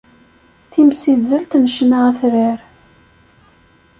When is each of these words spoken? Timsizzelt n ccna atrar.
Timsizzelt 0.71 1.51
n 1.57 1.65
ccna 1.73 1.99
atrar. 2.09 2.59